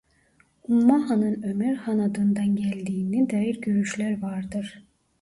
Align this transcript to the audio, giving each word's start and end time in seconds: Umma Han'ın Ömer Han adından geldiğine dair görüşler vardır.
Umma 0.63 1.05
Han'ın 1.09 1.43
Ömer 1.43 1.73
Han 1.75 1.99
adından 1.99 2.55
geldiğine 2.55 3.29
dair 3.29 3.61
görüşler 3.61 4.21
vardır. 4.21 4.83